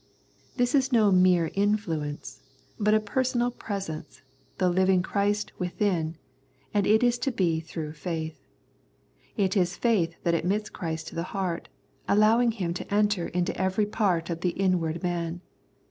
This 0.55 0.73
is 0.73 0.91
no 0.91 1.11
mere 1.11 1.51
influence, 1.53 2.41
but 2.79 2.95
a 2.95 2.99
Personal 2.99 3.51
Presence, 3.51 4.23
the 4.57 4.67
Living 4.67 5.03
Christ 5.03 5.51
within, 5.59 6.17
and 6.73 6.87
it 6.87 7.03
is 7.03 7.19
to 7.19 7.31
be" 7.31 7.59
through 7.59 7.91
faith." 7.91 8.41
It 9.37 9.55
is 9.55 9.77
faith 9.77 10.15
that 10.23 10.33
admits 10.33 10.71
Christ 10.71 11.09
to 11.09 11.15
the 11.15 11.21
heart, 11.37 11.69
allowing 12.07 12.53
Him 12.53 12.73
to 12.73 12.91
enter 12.91 13.27
into 13.27 13.55
every 13.55 13.85
part 13.85 14.31
of 14.31 14.41
the" 14.41 14.49
inward 14.63 15.03
man." 15.03 15.41